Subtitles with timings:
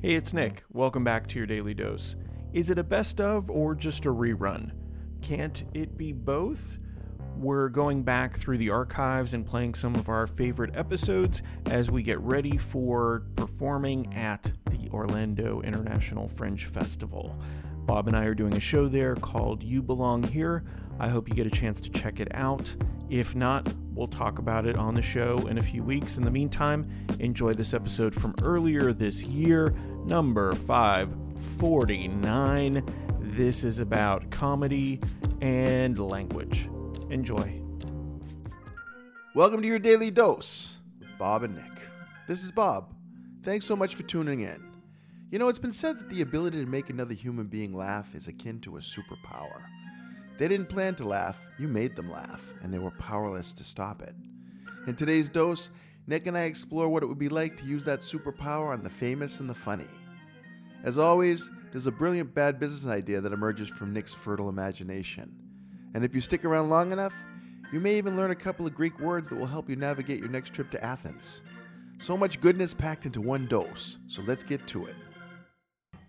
[0.00, 0.62] Hey, it's Nick.
[0.72, 2.14] Welcome back to your daily dose.
[2.52, 4.70] Is it a best of or just a rerun?
[5.22, 6.78] Can't it be both?
[7.36, 12.04] We're going back through the archives and playing some of our favorite episodes as we
[12.04, 17.36] get ready for performing at the Orlando International Fringe Festival.
[17.84, 20.62] Bob and I are doing a show there called You Belong Here.
[21.00, 22.72] I hope you get a chance to check it out.
[23.10, 26.18] If not, we'll talk about it on the show in a few weeks.
[26.18, 26.84] In the meantime,
[27.20, 29.70] enjoy this episode from earlier this year,
[30.04, 32.84] number 549.
[33.18, 35.00] This is about comedy
[35.40, 36.68] and language.
[37.08, 37.62] Enjoy.
[39.34, 41.80] Welcome to your daily dose with Bob and Nick.
[42.26, 42.92] This is Bob.
[43.42, 44.62] Thanks so much for tuning in.
[45.30, 48.28] You know, it's been said that the ability to make another human being laugh is
[48.28, 49.62] akin to a superpower.
[50.38, 54.00] They didn't plan to laugh, you made them laugh, and they were powerless to stop
[54.02, 54.14] it.
[54.86, 55.70] In today's dose,
[56.06, 58.88] Nick and I explore what it would be like to use that superpower on the
[58.88, 59.88] famous and the funny.
[60.84, 65.34] As always, there's a brilliant bad business idea that emerges from Nick's fertile imagination.
[65.92, 67.12] And if you stick around long enough,
[67.72, 70.30] you may even learn a couple of Greek words that will help you navigate your
[70.30, 71.42] next trip to Athens.
[71.98, 74.94] So much goodness packed into one dose, so let's get to it.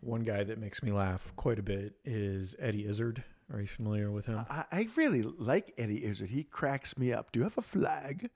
[0.00, 3.24] One guy that makes me laugh quite a bit is Eddie Izzard.
[3.52, 4.44] Are you familiar with him?
[4.50, 6.30] I, I really like Eddie Izzard.
[6.30, 7.32] He cracks me up.
[7.32, 8.30] Do you have a flag?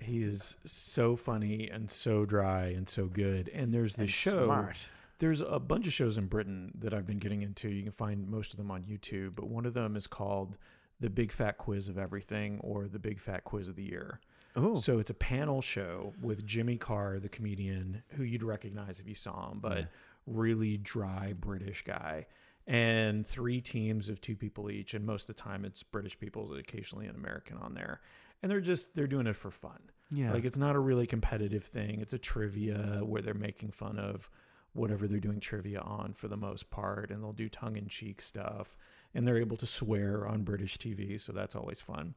[0.00, 3.48] He is so funny and so dry and so good.
[3.50, 4.44] And there's this And show.
[4.46, 4.76] smart.
[5.18, 7.68] There's a bunch of shows in Britain that I've been getting into.
[7.68, 10.56] You can find most of them on YouTube, but one of them is called
[10.98, 14.18] The Big Fat Quiz of Everything or The Big Fat Quiz of the Year.
[14.56, 19.08] Oh, So it's a panel show with Jimmy Carr, the comedian, who you'd recognize if
[19.08, 19.84] you saw him, but Yeah.
[20.26, 22.26] really dry British guy.
[22.66, 26.54] And three teams of two people each, and most of the time it's British people,
[26.54, 28.00] occasionally an American on there.
[28.42, 29.80] And they're just they're doing it for fun.
[30.10, 30.32] yeah.
[30.32, 32.00] Like it's not a really competitive thing.
[32.00, 34.30] It's a trivia where they're making fun of
[34.72, 38.20] whatever they're doing trivia on for the most part, and they'll do tongue in cheek
[38.20, 38.76] stuff,
[39.14, 42.14] and they're able to swear on British TV, so that's always fun.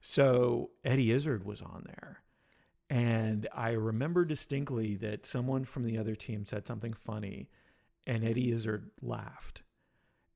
[0.00, 2.22] So Eddie Izzard was on there.
[2.90, 7.50] And I remember distinctly that someone from the other team said something funny,
[8.06, 9.62] and Eddie Izzard laughed.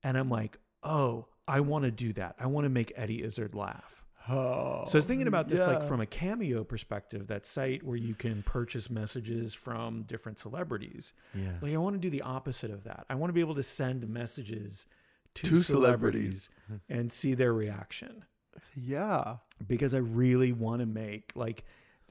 [0.02, 2.36] And I'm like, oh, I want to do that.
[2.38, 4.04] I want to make Eddie Izzard laugh.
[4.28, 7.96] oh, So I was thinking about this like from a cameo perspective, that site where
[7.96, 11.12] you can purchase messages from different celebrities.
[11.34, 11.52] yeah.
[11.60, 13.04] Like I want to do the opposite of that.
[13.10, 14.86] I want to be able to send messages
[15.34, 16.86] to, To celebrities, celebrities.
[16.88, 18.24] and see their reaction
[18.76, 19.36] yeah.
[19.66, 21.64] because I really want to make like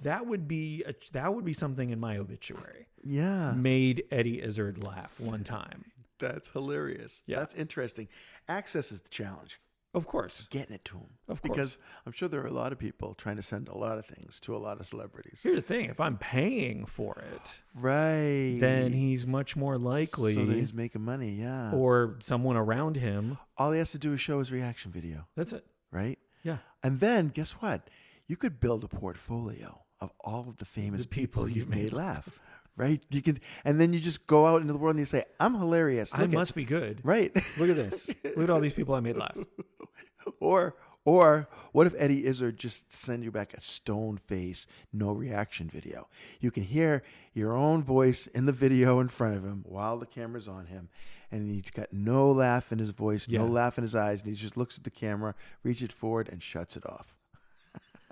[0.03, 2.87] that would be a, that would be something in my obituary.
[3.03, 3.51] Yeah.
[3.51, 5.85] Made Eddie Izzard laugh one time.
[6.21, 7.23] That's hilarious.
[7.27, 7.39] Yeah.
[7.39, 8.07] That's interesting.
[8.47, 9.59] Access is the challenge.
[9.93, 10.47] Of course.
[10.49, 11.09] Getting it to them.
[11.27, 11.49] Of course.
[11.51, 14.05] Because I'm sure there are a lot of people trying to send a lot of
[14.05, 15.41] things to a lot of celebrities.
[15.43, 18.57] Here's the thing, if I'm paying for it, Right.
[18.61, 21.71] then he's much more likely So that he's making money, yeah.
[21.73, 23.37] or someone around him.
[23.57, 25.65] All he has to do is show his reaction video, That's it.
[25.91, 26.17] right?
[26.41, 26.59] Yeah.
[26.81, 27.89] And then guess what?
[28.27, 31.83] You could build a portfolio of all of the famous The people people, you've made
[31.83, 32.39] made laugh.
[32.81, 32.99] Right?
[33.11, 35.53] You can and then you just go out into the world and you say, I'm
[35.53, 36.15] hilarious.
[36.15, 36.99] I Look at-" must be good.
[37.03, 37.31] right.
[37.59, 38.07] Look at this.
[38.23, 39.37] Look at all these people I made laugh.
[40.39, 40.75] or
[41.05, 46.07] or what if Eddie Izzard just send you back a stone face, no reaction video?
[46.39, 47.03] You can hear
[47.33, 50.89] your own voice in the video in front of him while the camera's on him,
[51.31, 53.39] and he's got no laugh in his voice, Yeah.
[53.39, 55.33] no laugh in his eyes, and he just looks at the camera,
[55.63, 57.15] reaches forward, and shuts it off.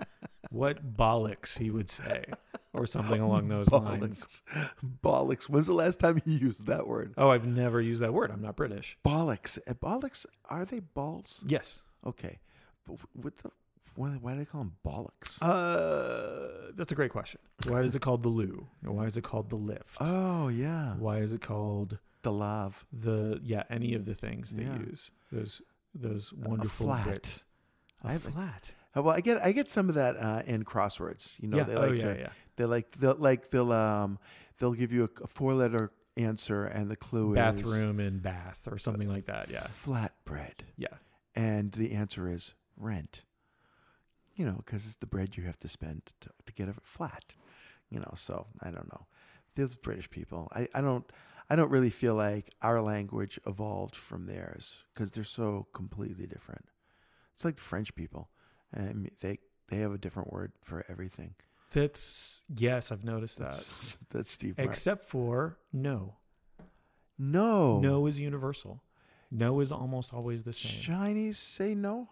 [0.50, 2.24] What bollocks he would say,
[2.72, 4.42] or something along those lines.
[4.52, 4.68] Bollocks.
[5.02, 5.48] Bollocks.
[5.48, 7.14] When's the last time you used that word?
[7.16, 8.30] Oh, I've never used that word.
[8.32, 8.98] I'm not British.
[9.06, 9.58] Bollocks.
[9.68, 10.26] Uh, Bollocks.
[10.46, 11.44] Are they balls?
[11.46, 11.82] Yes.
[12.04, 12.40] Okay.
[12.86, 13.50] But what the?
[13.96, 15.40] Why, why do they call them bollocks?
[15.42, 17.40] Uh, that's a great question.
[17.66, 18.66] Why is it called the loo?
[18.82, 19.96] Why is it called the lift?
[20.00, 20.94] oh yeah.
[20.94, 22.84] Why is it called The love.
[22.92, 23.64] the yeah?
[23.68, 24.78] Any of the things they Yeah.
[24.78, 25.60] use those
[25.94, 27.04] those wonderful flat.
[27.06, 27.42] bits.
[28.04, 28.72] A I have- flat.
[28.94, 31.40] Well, I get I get some of that uh, in crosswords.
[31.40, 31.62] You know, yeah.
[31.64, 32.14] they oh like yeah.
[32.14, 32.28] to Yeah.
[32.56, 34.18] they like they'll like they'll um
[34.58, 38.66] they'll give you a, a four letter answer and the clue is Bathroom and bath
[38.70, 39.48] or something like that.
[39.48, 39.66] Yeah.
[39.84, 40.88] flatbread Yeah.
[41.34, 43.22] and the answer is rent.
[44.34, 47.34] You know, because it's the bread you have to spend to, to get it flat.
[47.90, 49.06] You know, so I don't know.
[49.56, 51.04] Those British people, I, I don't
[51.48, 56.66] I don't really feel like our language evolved from theirs because they're so completely different.
[57.34, 58.30] It's like French people.
[58.76, 59.38] Mean, they
[59.68, 61.34] they have a different word for everything.
[61.72, 62.90] That's yes.
[62.90, 63.50] I've noticed that.
[63.52, 64.58] That's, that's Steve.
[64.58, 64.70] Martin.
[64.70, 66.14] Except for no.
[67.18, 68.82] no, No is universal.
[69.30, 70.80] No is almost always the same.
[70.82, 72.08] Chinese say no.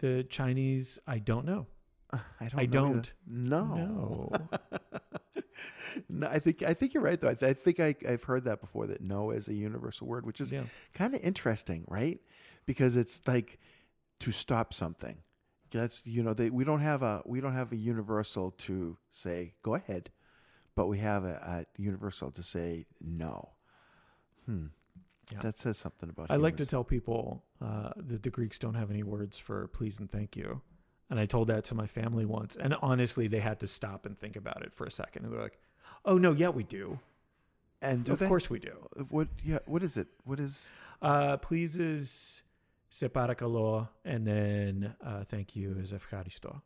[0.00, 1.66] The Chinese, I don't know.
[2.12, 2.60] I don't.
[2.60, 3.12] I know don't.
[3.26, 3.74] No.
[3.74, 4.32] No.
[6.08, 7.30] no, I think I think you're right though.
[7.30, 10.26] I, th- I think I, I've heard that before that no is a universal word,
[10.26, 10.64] which is Yeah.
[10.92, 12.20] kind of interesting, right?
[12.66, 13.58] Because it's like
[14.20, 15.16] to stop something.
[15.78, 19.54] That's you know they, we don't have a we don't have a universal to say
[19.62, 20.10] go ahead,
[20.74, 23.50] but we have a, a universal to say no.
[24.46, 24.66] Hmm.
[25.32, 25.40] Yeah.
[25.40, 26.24] That says something about.
[26.24, 26.32] It.
[26.32, 29.98] I like to tell people uh, that the Greeks don't have any words for please
[29.98, 30.60] and thank you.
[31.10, 32.56] And I told that to my family once.
[32.56, 35.24] And honestly, they had to stop and think about it for a second.
[35.24, 35.58] And they're like,
[36.04, 36.98] oh, no, yeah, we do.
[37.82, 38.26] And do of they?
[38.26, 38.72] course we do.
[39.10, 39.28] What?
[39.44, 39.58] Yeah.
[39.66, 40.06] What is it?
[40.24, 40.72] What is?
[41.02, 42.42] Uh, please is
[42.94, 43.88] separakalo.
[44.04, 46.62] And then uh, thank you is efcharisto.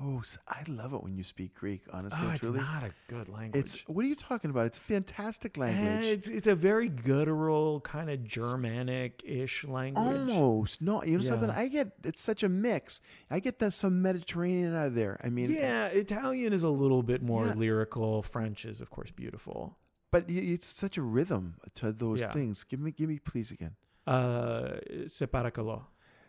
[0.00, 1.82] Oh, I love it when you speak Greek.
[1.92, 3.60] Honestly, Oh, it's truly, not a good language.
[3.60, 4.66] It's what are you talking about?
[4.66, 6.06] It's a fantastic Eh, language.
[6.06, 10.30] It's, it's a very guttural, kind of Germanic ish language.
[10.30, 11.50] Almost no, you know something.
[11.50, 13.00] I get it's such a mix.
[13.30, 15.20] I get that some Mediterranean out of there.
[15.22, 17.54] I mean, Yeah, Italian is a little bit more Yeah.
[17.54, 18.22] lyrical.
[18.22, 19.76] French is, of course, beautiful.
[20.10, 22.32] but it's such a rhythm to those Yeah.
[22.32, 22.64] things.
[22.64, 23.76] Give me, give me, please again.
[24.06, 25.84] Uh, separakalo.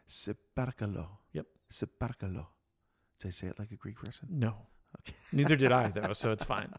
[0.08, 1.08] Separkalo.
[1.34, 1.48] Yep.
[1.72, 2.48] Separkalo.
[3.20, 4.28] Did I say it like a Greek person?
[4.30, 4.56] No.
[5.00, 5.16] Okay.
[5.34, 6.72] Neither did I, though, so it's fine.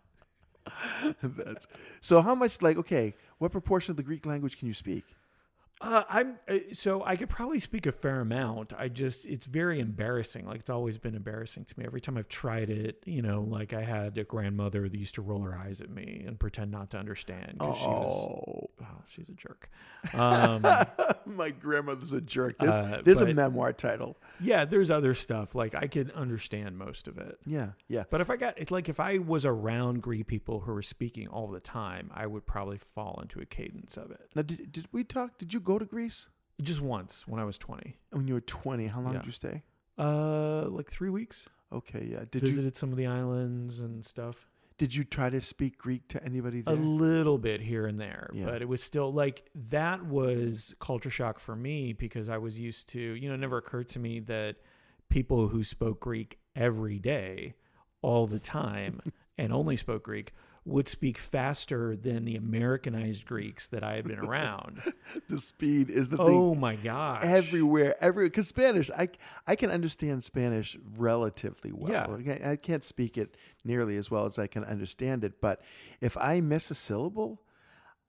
[1.22, 1.66] That's
[2.00, 2.22] so.
[2.22, 2.62] How much?
[2.62, 5.04] Like, okay, what proportion of the Greek language can you speak?
[5.80, 8.72] Uh, I'm uh, so I could probably speak a fair amount.
[8.78, 10.46] I just it's very embarrassing.
[10.46, 11.84] Like it's always been embarrassing to me.
[11.84, 15.22] Every time I've tried it, you know, like I had a grandmother that used to
[15.22, 18.63] roll her eyes at me and pretend not to understand because she was Oh, oh,
[19.08, 19.68] she's a jerk.
[20.14, 20.64] Um,
[21.26, 22.58] my grandmother's a jerk.
[22.58, 24.16] There's, Uh, there's a memoir title.
[24.40, 27.38] yeah, there's other stuff like I could understand most of it.
[27.46, 28.04] Yeah, yeah.
[28.10, 31.28] But if I got it's like if I was around Greek people who were speaking
[31.28, 34.30] all the time, I would probably fall into a cadence of it.
[34.34, 35.38] Now, did, did we talk?
[35.38, 36.28] Did you go to Greece
[36.62, 37.96] Just once when I was 20.
[38.10, 38.86] when you were 20?
[38.86, 39.18] How long Yeah.
[39.20, 39.62] did you stay?
[39.98, 41.48] Uh like 3 weeks.
[41.72, 42.24] Okay, yeah.
[42.30, 44.46] Did you Visited some of the islands and stuff.
[44.78, 48.46] Did you try to speak Greek to anybody A little bit here and there, Yeah.
[48.46, 52.88] but it was still like that was culture shock for me because I was used
[52.90, 54.56] to, you know, it never occurred to me that
[55.08, 57.54] people who spoke Greek every day,
[58.02, 59.00] all the time,
[59.38, 60.32] and only spoke Greek
[60.66, 64.80] would speak faster than the Americanized Greeks that I had been around.
[65.28, 66.26] the speed is the thing.
[66.26, 67.22] oh my gosh.
[67.22, 69.08] Everywhere, every because Spanish, I
[69.46, 72.18] I can understand Spanish relatively well.
[72.20, 72.50] Yeah.
[72.50, 75.40] I can't speak it nearly as well as I can understand it.
[75.40, 75.60] But
[76.00, 77.42] if I miss a syllable,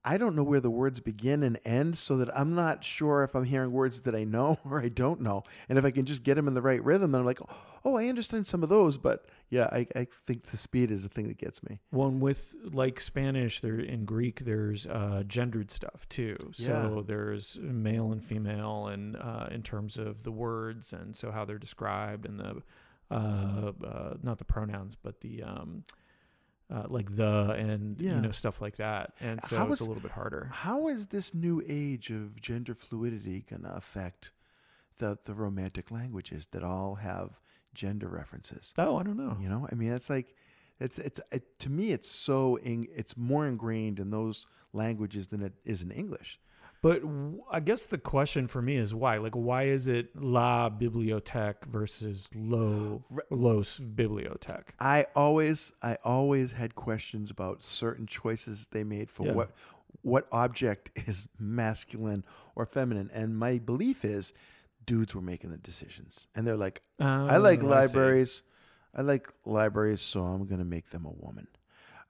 [0.06, 3.36] I don't know where the words begin and end, so that I'm not sure if
[3.36, 5.44] I'm hearing words that I know or I don't know.
[5.68, 7.40] And if I can just get them in the right rhythm, then I'm like,
[7.84, 8.98] oh, I understand some of those.
[9.00, 11.80] But yeah, I, I think the speed is the thing that gets me.
[11.90, 16.38] One with like Spanish, there in Greek, there's uh, gendered stuff too.
[16.54, 16.64] So
[16.98, 17.02] Yeah.
[17.06, 21.58] there's male and female, and uh, in terms of the words, and so how they're
[21.58, 22.62] described, and the
[23.12, 25.84] uh, uh, not the pronouns, but the um,
[26.72, 28.16] uh, like the and Yeah.
[28.16, 29.14] you know stuff like that.
[29.20, 30.50] And so How it's is- a little bit harder.
[30.52, 34.32] How is this new age of gender fluidity going to affect
[34.98, 37.40] the the romantic languages that all have
[37.74, 38.74] gender references?
[38.78, 39.38] Oh, I don't know.
[39.40, 40.36] You know, I mean, it's like
[40.80, 45.42] it's it's it, to me, it's so in, it's more ingrained in those languages than
[45.42, 46.40] it is in English.
[46.86, 47.02] But
[47.50, 49.18] I guess the question for me is why?
[49.18, 54.68] Like, why is it la bibliothèque versus lo los bibliothèque?
[54.80, 59.32] I always I always had questions about certain choices they made for Yeah.
[59.32, 59.56] what
[60.04, 62.24] what object is masculine
[62.56, 64.32] or feminine, and my belief is
[64.86, 68.44] dudes were making the decisions, and they're like, I like Oh, I libraries.
[68.94, 71.48] I like libraries, so I'm gonna make them a woman.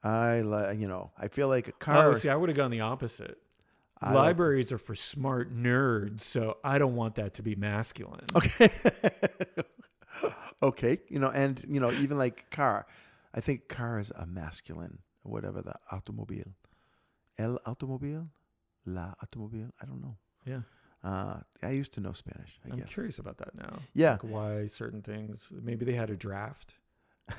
[0.04, 2.10] I like, you know, I feel like a oh, car.
[2.10, 3.38] Oh, see, I would have gone the opposite.
[4.00, 8.26] I like- Libraries are for smart nerds, so I don't want that to be masculine.
[8.34, 8.70] Okay.
[10.62, 10.98] okay.
[11.08, 12.86] You know, and you know, even like car.
[13.34, 16.54] I think car is a masculine, whatever the automobile.
[17.38, 18.28] El automobile?
[18.86, 19.68] La automobile?
[19.82, 20.16] I don't know.
[20.46, 20.60] Yeah,
[21.04, 22.88] Uh, I used to know Spanish, I I'm guess.
[22.92, 23.80] curious about that now.
[23.94, 24.12] Yeah.
[24.12, 25.50] like why certain things.
[25.52, 26.74] Maybe they had a draft,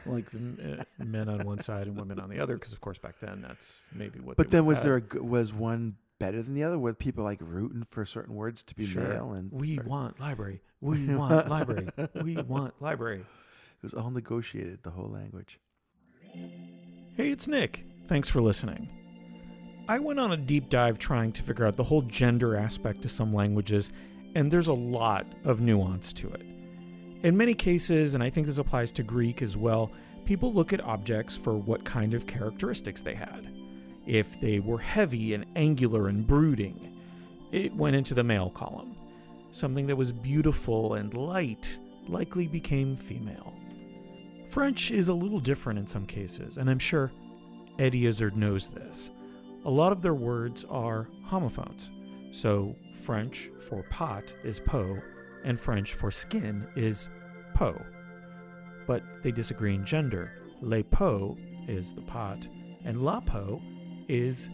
[0.05, 2.97] like the uh, men on one side and women on the other, because of course
[2.99, 4.35] back then that's maybe what.
[4.37, 6.77] But then was have there a, was one better than the other?
[6.79, 9.03] With people like rooting for certain words to be Sure.
[9.03, 10.61] male and We or- want library.
[10.81, 11.87] We want library.
[12.21, 13.21] We want library.
[13.21, 15.59] it was all negotiated, the whole language.
[17.15, 17.85] Hey, it's Nick.
[18.05, 18.89] Thanks for listening.
[19.89, 23.09] I went on a deep dive trying to figure out the whole gender aspect to
[23.09, 23.89] some languages,
[24.35, 26.43] and there's a lot of nuance to it.
[27.23, 29.91] In many cases, and I think this applies to Greek as well,
[30.25, 33.49] people look at objects for what kind of characteristics they had.
[34.07, 36.97] If they were heavy and angular and brooding,
[37.51, 38.95] it went into the male column.
[39.51, 43.53] Something that was beautiful and light likely became female.
[44.49, 47.11] French is a little different in some cases, and I'm sure
[47.79, 49.09] Eddie Izzard knows this.
[49.65, 51.91] A lot of their words are homophones.
[52.31, 55.03] So French for pot is pot,
[55.43, 57.09] and French for skin is
[57.53, 57.75] peau.
[58.85, 60.31] But they disagree in gender.
[60.61, 61.37] Le pot
[61.67, 62.47] is the pot,
[62.85, 63.61] and la peau
[64.07, 64.49] is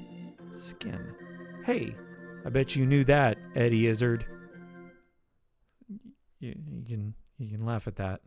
[0.51, 1.13] skin.
[1.65, 1.95] Hey,
[2.45, 4.25] I bet you knew that, Eddie Izzard.
[6.39, 8.21] You, you can you can laugh at that.